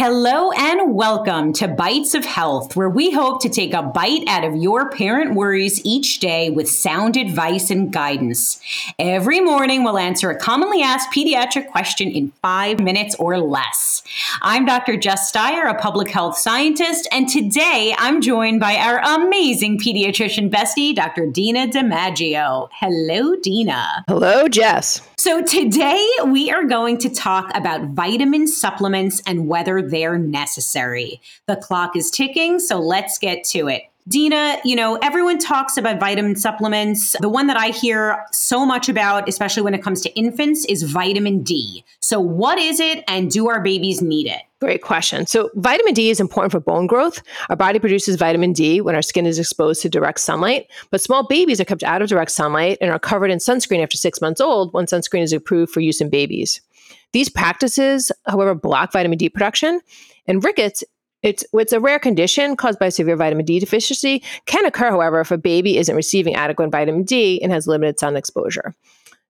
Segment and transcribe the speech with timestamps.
[0.00, 4.44] Hello and welcome to Bytes of Health, where we hope to take a bite out
[4.44, 8.60] of your parent worries each day with sound advice and guidance.
[9.00, 14.04] Every morning, we'll answer a commonly asked pediatric question in five minutes or less.
[14.40, 14.96] I'm Dr.
[14.96, 20.94] Jess Steier, a public health scientist, and today I'm joined by our amazing pediatrician bestie,
[20.94, 21.26] Dr.
[21.26, 22.68] Dina DiMaggio.
[22.72, 24.04] Hello, Dina.
[24.06, 25.00] Hello, Jess.
[25.16, 31.20] So, today we are going to talk about vitamin supplements and whether they're necessary.
[31.46, 33.82] The clock is ticking, so let's get to it.
[34.08, 37.14] Dina, you know, everyone talks about vitamin supplements.
[37.20, 40.82] The one that I hear so much about, especially when it comes to infants, is
[40.84, 41.84] vitamin D.
[42.00, 44.40] So, what is it and do our babies need it?
[44.60, 45.26] Great question.
[45.26, 47.20] So, vitamin D is important for bone growth.
[47.50, 51.26] Our body produces vitamin D when our skin is exposed to direct sunlight, but small
[51.26, 54.40] babies are kept out of direct sunlight and are covered in sunscreen after six months
[54.40, 56.62] old when sunscreen is approved for use in babies.
[57.12, 59.80] These practices, however, block vitamin D production,
[60.26, 60.84] and rickets
[61.22, 65.30] it's, it's a rare condition caused by severe vitamin D deficiency, can occur, however, if
[65.30, 68.74] a baby isn't receiving adequate vitamin D and has limited sun exposure.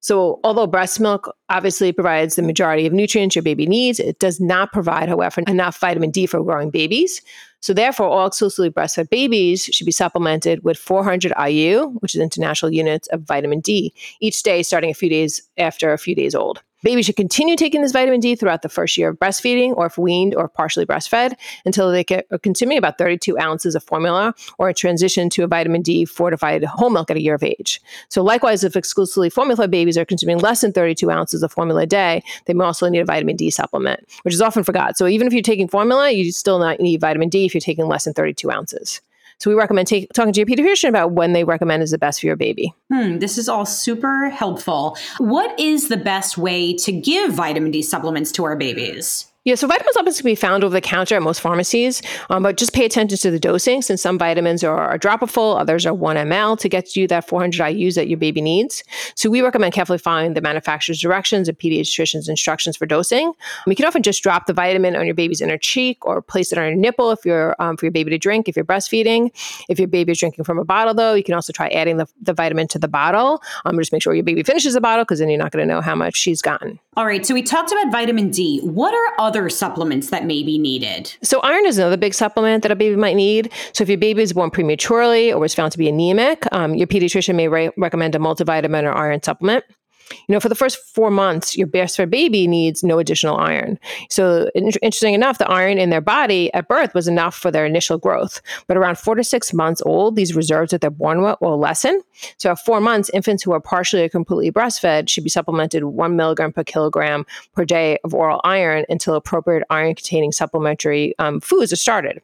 [0.00, 4.40] So, although breast milk obviously provides the majority of nutrients your baby needs, it does
[4.40, 7.20] not provide, however, enough vitamin D for growing babies.
[7.60, 12.72] So, therefore, all exclusively breastfed babies should be supplemented with 400 IU, which is international
[12.72, 16.62] units of vitamin D, each day starting a few days after a few days old.
[16.84, 19.98] Babies should continue taking this vitamin D throughout the first year of breastfeeding or if
[19.98, 24.74] weaned or partially breastfed until they are consuming about 32 ounces of formula or a
[24.74, 27.80] transition to a vitamin D fortified whole milk at a year of age.
[28.08, 31.86] So likewise, if exclusively formula babies are consuming less than 32 ounces of formula a
[31.86, 34.96] day, they may also need a vitamin D supplement, which is often forgot.
[34.96, 37.88] So even if you're taking formula, you still not need vitamin D if you're taking
[37.88, 39.00] less than 32 ounces.
[39.38, 42.20] So we recommend take, talking to your pediatrician about when they recommend is the best
[42.20, 42.74] for your baby.
[42.92, 44.96] Hmm, this is all super helpful.
[45.18, 49.26] What is the best way to give vitamin D supplements to our babies?
[49.48, 52.58] Yeah, so vitamin supplements can be found over the counter at most pharmacies, um, but
[52.58, 56.16] just pay attention to the dosing since some vitamins are, are dropperful, others are 1
[56.16, 58.84] ml to get you that 400 IUs that your baby needs.
[59.14, 63.32] So we recommend carefully following the manufacturer's directions and pediatrician's instructions for dosing.
[63.66, 66.58] You can often just drop the vitamin on your baby's inner cheek or place it
[66.58, 69.30] on your nipple if you're um, for your baby to drink if you're breastfeeding.
[69.70, 72.06] If your baby is drinking from a bottle, though, you can also try adding the,
[72.20, 73.42] the vitamin to the bottle.
[73.64, 75.74] Um, just make sure your baby finishes the bottle because then you're not going to
[75.74, 76.78] know how much she's gotten.
[76.98, 78.58] All right, so we talked about vitamin D.
[78.58, 81.14] What are other supplements that may be needed?
[81.22, 83.52] So, iron is another big supplement that a baby might need.
[83.72, 86.86] So, if your baby is born prematurely or was found to be anemic, um, your
[86.86, 89.64] pediatrician may re- recommend a multivitamin or iron supplement.
[90.10, 93.78] You know, for the first four months, your breastfed baby needs no additional iron.
[94.10, 97.66] So, in- interesting enough, the iron in their body at birth was enough for their
[97.66, 98.40] initial growth.
[98.66, 102.00] But around four to six months old, these reserves that they're born with will lessen.
[102.38, 106.16] So, at four months, infants who are partially or completely breastfed should be supplemented one
[106.16, 107.24] milligram per kilogram
[107.54, 112.20] per day of oral iron until appropriate iron containing supplementary um, foods are started.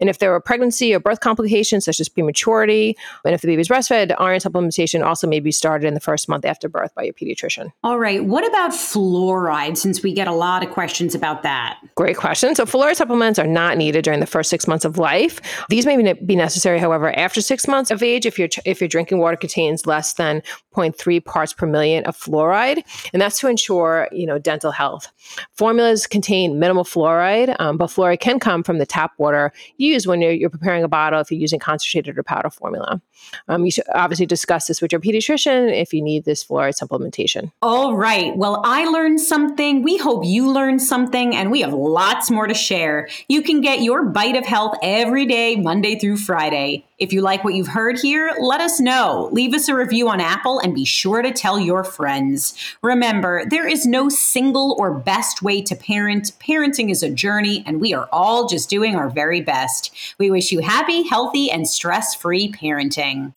[0.00, 3.68] And if there are pregnancy or birth complications, such as prematurity, and if the baby's
[3.68, 7.14] breastfed, iron supplementation also may be started in the first month after birth by your
[7.14, 7.72] pediatrician.
[7.82, 8.24] All right.
[8.24, 11.78] What about fluoride, since we get a lot of questions about that?
[11.94, 12.54] Great question.
[12.54, 15.40] So, fluoride supplements are not needed during the first six months of life.
[15.68, 19.18] These may be necessary, however, after six months of age if, your if your drinking
[19.18, 22.82] water contains less than 0.3 parts per million of fluoride.
[23.12, 25.10] And that's to ensure, you know, dental health.
[25.52, 30.20] Formulas contain minimal fluoride, um, but fluoride can come from the tap water used when
[30.20, 33.00] you're, you're, preparing a bottle if you're using concentrated or powder formula.
[33.48, 37.52] Um, you should obviously discuss this with your pediatrician if you need this fluoride supplementation.
[37.62, 38.36] All right.
[38.36, 39.82] Well, I learned something.
[39.82, 43.08] We hope you learned something, and we have lots more to share.
[43.28, 46.84] You can get your bite of health every day, Monday through Friday.
[47.02, 49.28] If you like what you've heard here, let us know.
[49.32, 52.54] Leave us a review on Apple and be sure to tell your friends.
[52.80, 56.30] Remember, there is no single or best way to parent.
[56.38, 59.92] Parenting is a journey, and we are all just doing our very best.
[60.18, 63.32] We wish you happy, healthy, and stress free parenting.